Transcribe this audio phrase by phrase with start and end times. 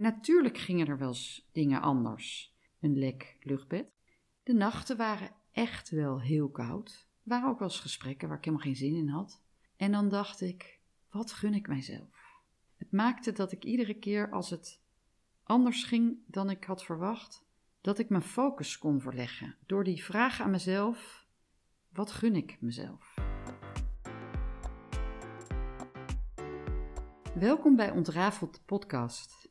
[0.00, 2.56] Natuurlijk gingen er wel eens dingen anders.
[2.80, 3.86] Een lek luchtbed.
[4.42, 7.08] De nachten waren echt wel heel koud.
[7.22, 9.42] Er waren ook wel eens gesprekken waar ik helemaal geen zin in had.
[9.76, 12.42] En dan dacht ik, wat gun ik mijzelf?
[12.76, 14.80] Het maakte dat ik iedere keer als het
[15.42, 17.44] anders ging dan ik had verwacht,
[17.80, 19.56] dat ik mijn focus kon verleggen.
[19.66, 21.26] Door die vraag aan mezelf,
[21.92, 23.14] wat gun ik mezelf?
[27.34, 29.49] Welkom bij Ontrafeld podcast.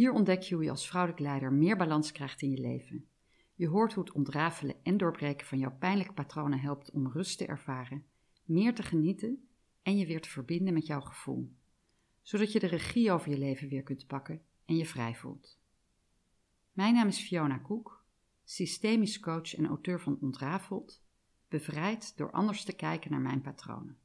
[0.00, 3.08] Hier ontdek je hoe je als vrouwelijk leider meer balans krijgt in je leven.
[3.54, 7.46] Je hoort hoe het ontrafelen en doorbreken van jouw pijnlijke patronen helpt om rust te
[7.46, 8.04] ervaren,
[8.44, 9.48] meer te genieten
[9.82, 11.52] en je weer te verbinden met jouw gevoel.
[12.22, 15.58] Zodat je de regie over je leven weer kunt pakken en je vrij voelt.
[16.72, 18.04] Mijn naam is Fiona Koek,
[18.44, 21.02] systemisch coach en auteur van Ontrafeld,
[21.48, 23.98] bevrijd door anders te kijken naar mijn patronen.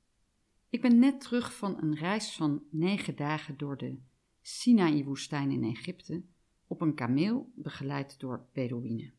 [0.70, 3.98] Ik ben net terug van een reis van negen dagen door de
[4.48, 6.24] Sinaï-woestijn in Egypte
[6.68, 9.14] op een kameel begeleid door Bedouinen.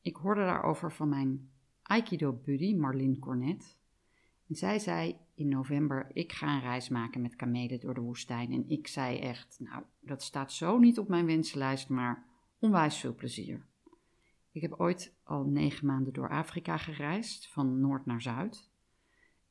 [0.00, 1.50] Ik hoorde daarover van mijn
[1.82, 3.78] Aikido-buddy Marlene Cornet.
[4.48, 8.52] En zij zei in november: Ik ga een reis maken met kamelen door de woestijn.
[8.52, 12.26] En ik zei echt: Nou, dat staat zo niet op mijn wensenlijst, maar
[12.58, 13.66] onwijs veel plezier.
[14.52, 18.70] Ik heb ooit al negen maanden door Afrika gereisd, van noord naar zuid.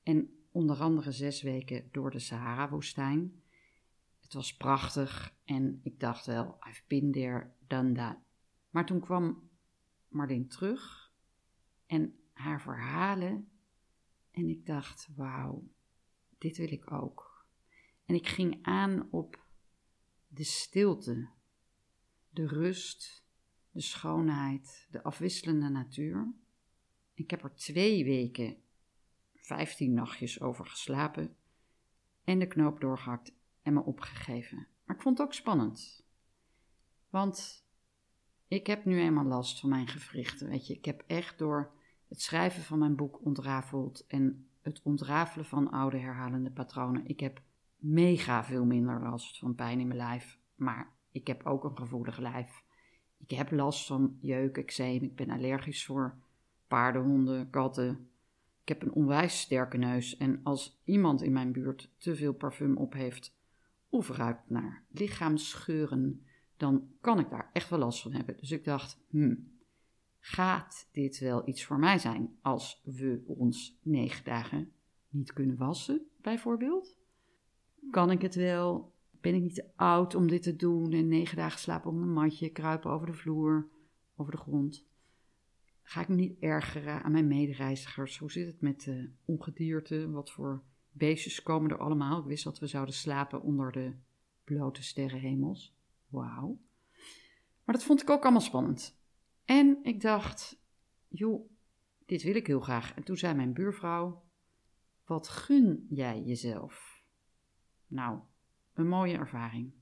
[0.04, 3.43] En onder andere zes weken door de Sahara-woestijn.
[4.34, 8.18] Het was prachtig en ik dacht wel, I've been there, done that.
[8.70, 9.50] Maar toen kwam
[10.08, 11.14] Marlene terug
[11.86, 13.50] en haar verhalen
[14.32, 15.70] en ik dacht, wauw,
[16.38, 17.48] dit wil ik ook.
[18.06, 19.46] En ik ging aan op
[20.28, 21.30] de stilte,
[22.30, 23.26] de rust,
[23.72, 26.34] de schoonheid, de afwisselende natuur.
[27.14, 28.58] Ik heb er twee weken
[29.36, 31.36] 15 nachtjes over geslapen
[32.24, 34.68] en de knoop doorgehakt en me opgegeven.
[34.86, 36.06] Maar ik vond het ook spannend.
[37.10, 37.68] Want
[38.48, 40.50] ik heb nu eenmaal last van mijn gewrichten.
[40.50, 41.72] Weet je, ik heb echt door
[42.08, 47.08] het schrijven van mijn boek ontrafeld en het ontrafelen van oude herhalende patronen.
[47.08, 47.42] Ik heb
[47.78, 50.40] mega veel minder last van pijn in mijn lijf.
[50.56, 52.64] Maar ik heb ook een gevoelig lijf.
[53.18, 55.04] Ik heb last van jeuk, eczeem.
[55.04, 56.18] Ik ben allergisch voor
[56.68, 58.08] paarden, honden, katten,
[58.64, 62.78] ik heb een onwijs sterke neus en als iemand in mijn buurt te veel parfum
[62.78, 63.36] op heeft
[63.94, 66.26] of ruikt naar lichaamsgeuren,
[66.58, 68.38] dan kan ik daar echt wel last van hebben.
[68.38, 69.52] Dus ik dacht, hmm,
[70.20, 74.72] gaat dit wel iets voor mij zijn als we ons negen dagen
[75.10, 76.98] niet kunnen wassen, bijvoorbeeld?
[77.90, 78.94] Kan ik het wel?
[79.22, 82.14] Ben ik niet te oud om dit te doen en negen dagen slapen op een
[82.14, 83.70] matje, kruipen over de vloer,
[84.16, 84.88] over de grond?
[85.82, 88.18] Ga ik me niet ergeren aan mijn medereizigers?
[88.18, 90.12] Hoe zit het met de ongedierte?
[90.12, 92.20] Wat voor beestjes komen er allemaal?
[92.20, 93.94] Ik wist dat we zouden slapen onder de
[94.44, 95.76] blote sterrenhemels.
[96.08, 96.60] Wauw.
[97.64, 99.00] Maar dat vond ik ook allemaal spannend.
[99.46, 100.60] En ik dacht,
[101.08, 101.50] joh,
[102.06, 102.94] dit wil ik heel graag.
[102.94, 104.24] En toen zei mijn buurvrouw,
[105.06, 107.04] wat gun jij jezelf?
[107.88, 108.20] Nou,
[108.74, 109.74] een mooie ervaring.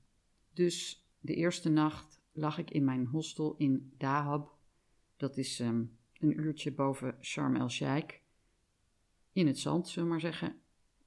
[0.52, 4.60] Dus de eerste nacht lag ik in mijn hostel in Dahab
[5.22, 5.84] dat is ehm,
[6.18, 8.14] een uurtje boven Sharm el-Sheikh.
[9.32, 10.60] In het zand, zullen we maar zeggen.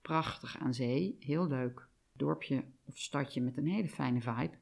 [0.06, 1.88] Prachtig aan zee, heel leuk.
[2.14, 4.58] Dorpje of stadje met een hele fijne vibe.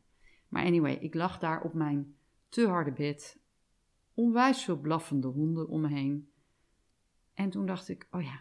[0.47, 2.15] Maar anyway, ik lag daar op mijn
[2.49, 3.39] te harde bed.
[4.13, 6.29] Onwijs veel blaffende honden om me heen.
[7.33, 8.39] En toen dacht ik, oh ja,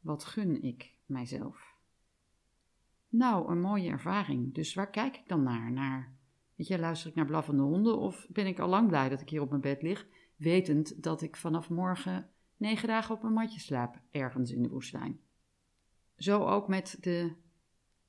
[0.00, 1.74] wat gun ik mijzelf?
[3.08, 4.54] Nou, een mooie ervaring.
[4.54, 5.72] Dus waar kijk ik dan naar?
[5.72, 6.12] Naar,
[6.54, 9.28] weet je, luister ik naar blaffende honden of ben ik al lang blij dat ik
[9.28, 10.06] hier op mijn bed lig?
[10.36, 15.20] wetend dat ik vanaf morgen negen dagen op een matje slaap, ergens in de woestijn.
[16.22, 17.32] Zo ook met de,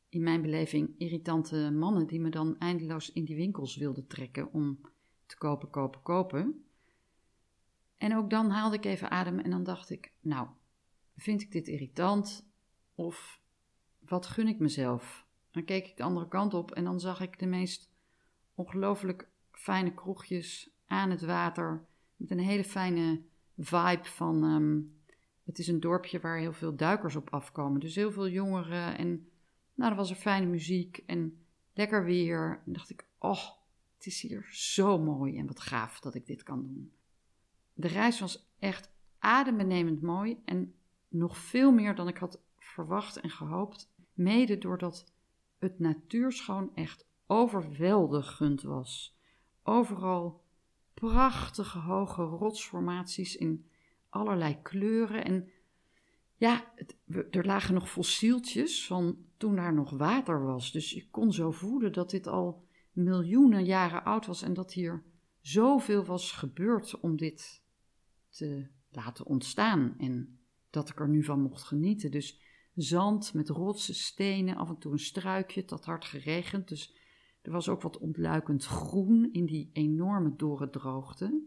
[0.09, 4.81] in mijn beleving, irritante mannen die me dan eindeloos in die winkels wilden trekken om
[5.25, 6.65] te kopen, kopen, kopen.
[7.97, 10.47] En ook dan haalde ik even adem en dan dacht ik, nou,
[11.15, 12.49] vind ik dit irritant
[12.95, 13.41] of
[13.99, 15.27] wat gun ik mezelf?
[15.51, 17.91] Dan keek ik de andere kant op en dan zag ik de meest
[18.55, 21.85] ongelooflijk fijne kroegjes aan het water
[22.15, 23.21] met een hele fijne
[23.57, 24.43] vibe van.
[24.43, 25.02] Ehm,
[25.43, 27.79] het is een dorpje waar heel veel duikers op afkomen.
[27.79, 28.97] Dus heel veel jongeren.
[28.97, 29.27] En
[29.73, 32.61] nou, er was er fijne muziek en lekker weer.
[32.65, 33.49] En dacht ik, oh,
[33.97, 36.93] het is hier zo mooi en wat gaaf dat ik dit kan doen.
[37.73, 40.73] De reis was echt adembenemend mooi en
[41.07, 43.91] nog veel meer dan ik had verwacht en gehoopt.
[44.13, 45.13] Mede doordat
[45.59, 49.17] het natuurschoon echt overweldigend was.
[49.63, 50.43] Overal
[50.93, 53.65] prachtige hoge rotsformaties in
[54.13, 55.25] allerlei kleuren.
[55.25, 55.49] En
[56.35, 56.73] ja,
[57.31, 60.71] er lagen nog fossieltjes van toen daar nog water was.
[60.71, 65.03] Dus je kon zo voelen dat dit al miljoenen jaren oud was en dat hier
[65.41, 67.63] zoveel was gebeurd om dit
[68.29, 70.39] te laten ontstaan en
[70.69, 72.11] dat ik er nu van mocht genieten.
[72.11, 72.41] Dus
[72.75, 76.95] zand met rotsen, stenen, af en toe een struikje, het had hard geregend, dus
[77.41, 81.41] er was ook wat ontluikend groen in die enorme dorre droogte.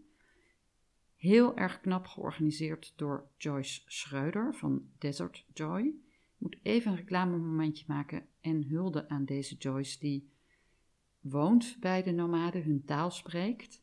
[1.17, 5.81] Heel erg knap georganiseerd door Joyce Schreuder van Desert Joy.
[5.81, 5.95] Ik
[6.37, 10.31] moet even een reclamemomentje maken en hulde aan deze Joyce die
[11.21, 13.83] woont bij de nomaden, hun taal spreekt.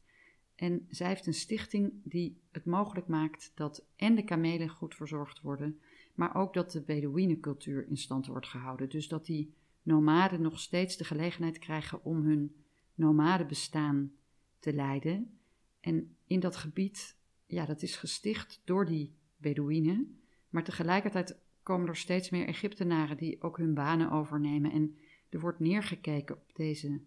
[0.56, 5.41] En zij heeft een stichting die het mogelijk maakt dat en de kamelen goed verzorgd
[5.41, 5.80] worden,
[6.15, 8.89] maar ook dat de Bedouinencultuur in stand wordt gehouden.
[8.89, 12.56] Dus dat die nomaden nog steeds de gelegenheid krijgen om hun
[12.95, 14.12] nomadenbestaan
[14.59, 15.38] te leiden.
[15.80, 17.18] En in dat gebied,
[17.54, 23.42] ja, dat is gesticht door die Bedouinen, maar tegelijkertijd komen er steeds meer Egyptenaren die
[23.42, 24.72] ook hun banen overnemen.
[24.72, 24.98] En
[25.30, 27.02] er wordt neergekeken op deze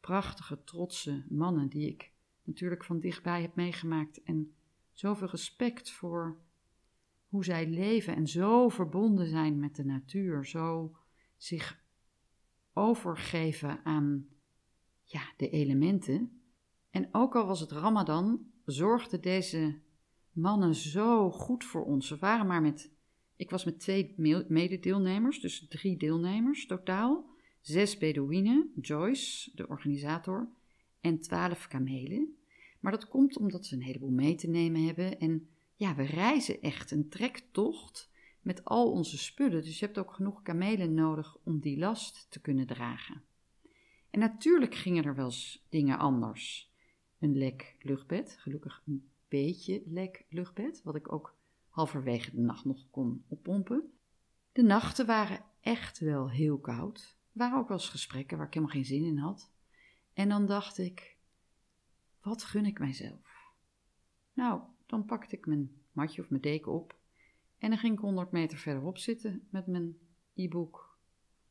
[0.00, 4.22] prachtige, trotse mannen die ik natuurlijk van dichtbij heb meegemaakt.
[4.22, 4.54] En
[4.92, 6.36] zoveel respect voor
[7.28, 10.96] hoe zij leven en zo verbonden zijn met de natuur, zo
[11.36, 11.84] zich
[12.72, 14.26] overgeven aan
[15.04, 16.40] ja, de elementen.
[16.90, 19.78] En ook al was het Ramadan, zorgden deze
[20.32, 22.06] mannen zo goed voor ons.
[22.06, 22.90] Ze waren maar met,
[23.36, 24.14] ik was met twee
[24.48, 27.34] mededeelnemers, dus drie deelnemers totaal.
[27.60, 30.48] Zes Bedouinen, Joyce, de organisator,
[31.00, 32.36] en twaalf kamelen.
[32.80, 35.18] Maar dat komt omdat ze een heleboel mee te nemen hebben.
[35.18, 38.10] En ja, we reizen echt een trektocht
[38.40, 39.62] met al onze spullen.
[39.62, 43.22] Dus je hebt ook genoeg kamelen nodig om die last te kunnen dragen.
[44.10, 46.65] En natuurlijk gingen er wel eens dingen anders.
[47.18, 51.36] Een lek luchtbed, gelukkig een beetje lek luchtbed, wat ik ook
[51.68, 53.92] halverwege de nacht nog kon oppompen.
[54.52, 57.16] De nachten waren echt wel heel koud.
[57.32, 59.52] Er waren ook wel eens gesprekken waar ik helemaal geen zin in had.
[60.12, 61.16] En dan dacht ik,
[62.20, 63.34] wat gun ik mijzelf?
[64.32, 66.98] Nou, dan pakte ik mijn matje of mijn deken op
[67.58, 69.98] en dan ging ik 100 meter verderop zitten met mijn
[70.34, 70.98] e-book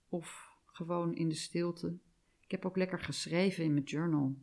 [0.09, 1.97] of gewoon in de stilte.
[2.39, 4.35] Ik heb ook lekker geschreven in mijn journal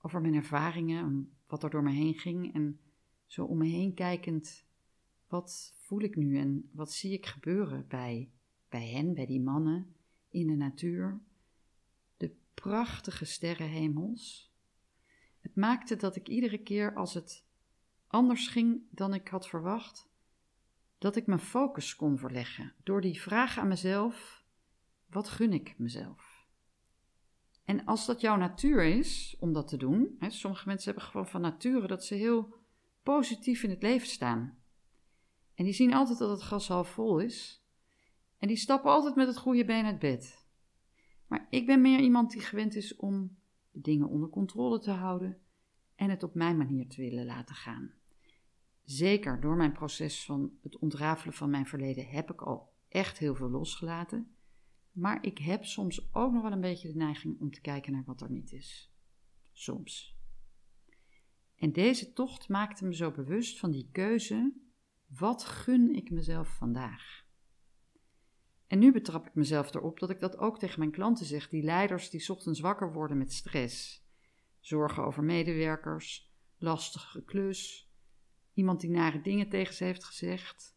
[0.00, 2.80] over mijn ervaringen, wat er door me heen ging en
[3.26, 4.66] zo om me heen kijkend,
[5.28, 8.30] wat voel ik nu en wat zie ik gebeuren bij,
[8.68, 9.94] bij hen, bij die mannen,
[10.28, 11.20] in de natuur,
[12.16, 14.52] de prachtige sterrenhemels.
[15.40, 17.44] Het maakte dat ik iedere keer als het
[18.06, 20.08] anders ging dan ik had verwacht,
[20.98, 24.44] dat ik mijn focus kon verleggen door die vraag aan mezelf:
[25.06, 26.29] wat gun ik mezelf?
[27.70, 31.26] En als dat jouw natuur is om dat te doen, hè, sommige mensen hebben gewoon
[31.28, 32.54] van nature dat ze heel
[33.02, 34.58] positief in het leven staan.
[35.54, 37.64] En die zien altijd dat het gras half vol is.
[38.38, 40.46] En die stappen altijd met het goede been uit bed.
[41.26, 43.36] Maar ik ben meer iemand die gewend is om
[43.70, 45.38] de dingen onder controle te houden
[45.94, 47.92] en het op mijn manier te willen laten gaan.
[48.84, 53.34] Zeker door mijn proces van het ontrafelen van mijn verleden heb ik al echt heel
[53.34, 54.34] veel losgelaten.
[54.92, 58.04] Maar ik heb soms ook nog wel een beetje de neiging om te kijken naar
[58.04, 58.92] wat er niet is.
[59.52, 60.18] Soms.
[61.56, 64.52] En deze tocht maakte me zo bewust van die keuze:
[65.06, 67.24] wat gun ik mezelf vandaag?
[68.66, 71.62] En nu betrap ik mezelf erop dat ik dat ook tegen mijn klanten zeg, die
[71.62, 74.04] leiders die ochtends wakker worden met stress,
[74.60, 77.90] zorgen over medewerkers, lastige klus,
[78.60, 80.76] Iemand die nare dingen tegen ze heeft gezegd.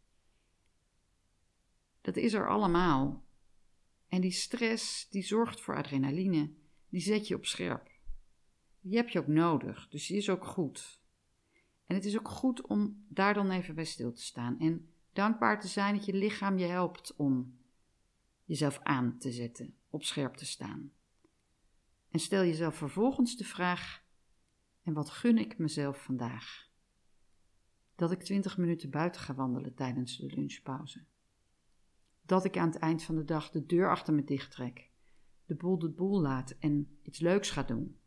[2.01, 3.22] Dat is er allemaal.
[4.13, 6.53] En die stress, die zorgt voor adrenaline.
[6.89, 7.91] Die zet je op scherp.
[8.79, 11.01] Die heb je ook nodig, dus die is ook goed.
[11.85, 14.59] En het is ook goed om daar dan even bij stil te staan.
[14.59, 17.57] En dankbaar te zijn dat je lichaam je helpt om
[18.43, 20.91] jezelf aan te zetten, op scherp te staan.
[22.09, 24.03] En stel jezelf vervolgens de vraag:
[24.83, 26.71] en wat gun ik mezelf vandaag?
[27.95, 31.05] dat ik 20 minuten buiten ga wandelen tijdens de lunchpauze.
[32.25, 34.89] Dat ik aan het eind van de dag de deur achter me dicht trek,
[35.45, 37.97] de boel de boel laat en iets leuks ga doen.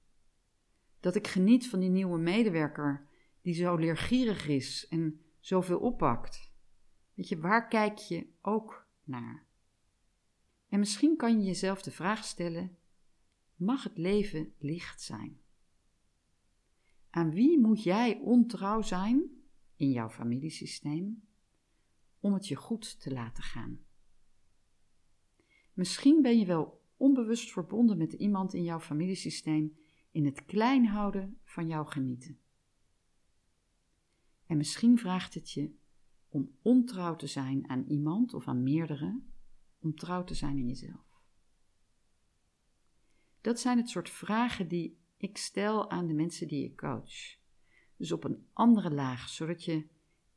[1.01, 3.07] Dat ik geniet van die nieuwe medewerker
[3.43, 6.53] die zo leergierig is en zoveel oppakt.
[7.15, 9.47] Weet je, waar kijk je ook naar?
[10.69, 12.77] En misschien kan je jezelf de vraag stellen:
[13.55, 15.41] mag het leven licht zijn?
[17.11, 19.31] Aan wie moet jij ontrouw zijn
[19.77, 21.23] in jouw familiesysteem
[22.21, 23.86] om het je goed te laten gaan.
[25.77, 29.77] Misschien ben je wel onbewust verbonden met iemand in jouw familiesysteem
[30.11, 32.39] in het klein houden van jouw genieten.
[34.47, 35.75] En misschien vraagt het je
[36.29, 39.23] om ontrouw te zijn aan iemand of aan meerdere,
[39.79, 41.21] om trouw te zijn aan jezelf.
[43.41, 47.37] Dat zijn het soort vragen die ik stel aan de mensen die ik coach.
[47.97, 49.87] Dus op een andere laag, zodat je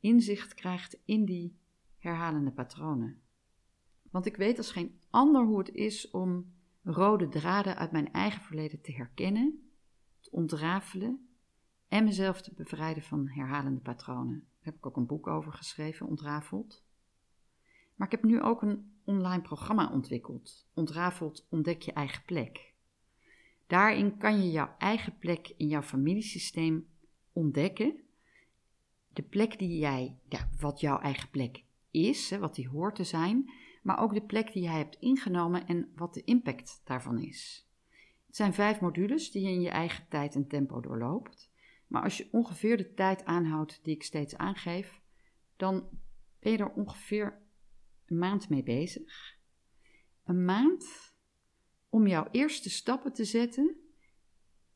[0.00, 1.58] inzicht krijgt in die
[1.98, 3.22] herhalende patronen.
[4.10, 6.52] Want ik weet als geen ander hoe het is om
[6.82, 9.70] rode draden uit mijn eigen verleden te herkennen,
[10.20, 11.28] te ontrafelen
[11.88, 14.38] en mezelf te bevrijden van herhalende patronen.
[14.38, 16.84] Daar heb ik ook een boek over geschreven, Ontrafeld.
[17.94, 22.72] Maar ik heb nu ook een online programma ontwikkeld, Ontrafeld Ontdek je eigen plek.
[23.66, 26.86] Daarin kan je jouw eigen plek in jouw familiesysteem
[27.32, 28.00] ontdekken.
[29.12, 33.04] De plek die jij, ja, wat jouw eigen plek is, hè, wat die hoort te
[33.04, 37.68] zijn, maar ook de plek die jij hebt ingenomen en wat de impact daarvan is.
[38.26, 41.52] Het zijn vijf modules die je in je eigen tijd en tempo doorloopt.
[41.86, 45.00] Maar als je ongeveer de tijd aanhoudt die ik steeds aangeef,
[45.56, 45.88] dan
[46.38, 47.42] ben je er ongeveer
[48.06, 49.38] een maand mee bezig.
[50.24, 51.14] Een maand
[51.88, 53.76] om jouw eerste stappen te zetten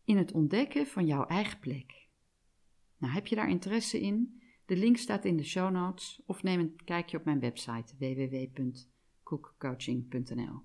[0.04, 2.08] in het ontdekken van jouw eigen plek.
[2.98, 4.42] Nou, heb je daar interesse in?
[4.66, 7.94] De link staat in de show notes of neem een kijkje op mijn website
[9.24, 10.62] www.cookcoaching.nl.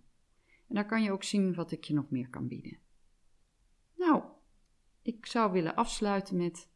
[0.68, 2.80] En daar kan je ook zien wat ik je nog meer kan bieden.
[3.96, 4.24] Nou,
[5.02, 6.70] ik zou willen afsluiten met: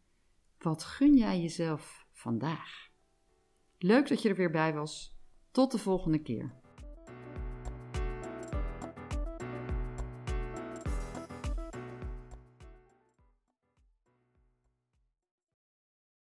[0.59, 2.89] wat gun jij jezelf vandaag?
[3.77, 5.17] Leuk dat je er weer bij was.
[5.51, 6.61] Tot de volgende keer.